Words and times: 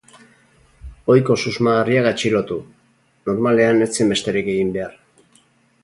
Ohiko 1.15 1.35
susmagarriak 1.43 2.09
atxilotu, 2.13 2.59
normalean 3.31 3.87
ez 3.89 3.93
zen 3.99 4.15
besterik 4.15 4.53
egin 4.57 4.75
behar. 4.81 4.99